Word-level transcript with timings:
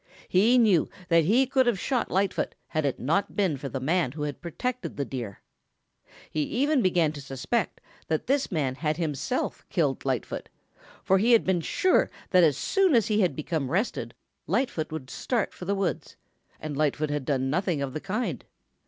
He 0.27 0.57
knew 0.57 0.89
that 1.09 1.25
he 1.25 1.45
could 1.45 1.67
have 1.67 1.79
shot 1.79 2.09
Lightfoot 2.09 2.55
had 2.69 2.85
it 2.85 2.99
not 2.99 3.35
been 3.35 3.55
for 3.55 3.69
the 3.69 3.79
man 3.79 4.13
who 4.13 4.23
had 4.23 4.41
protected 4.41 4.97
the 4.97 5.05
Deer. 5.05 5.43
He 6.31 6.41
even 6.41 6.81
began 6.81 7.11
to 7.11 7.21
suspect 7.21 7.79
that 8.07 8.25
this 8.25 8.51
man 8.51 8.73
had 8.73 8.97
himself 8.97 9.63
killed 9.69 10.03
Lightfoot, 10.03 10.49
for 11.03 11.19
he 11.19 11.33
had 11.33 11.43
been 11.43 11.61
sure 11.61 12.09
that 12.31 12.43
as 12.43 12.57
soon 12.57 12.95
as 12.95 13.09
he 13.09 13.21
had 13.21 13.35
become 13.35 13.69
rested 13.69 14.15
Lightfoot 14.47 14.91
would 14.91 15.11
start 15.11 15.53
for 15.53 15.65
the 15.65 15.75
woods, 15.75 16.15
and 16.59 16.75
Lightfoot 16.75 17.11
had 17.11 17.23
done 17.23 17.51
nothing 17.51 17.79
of 17.79 17.93
the 17.93 18.01
kind. 18.01 18.43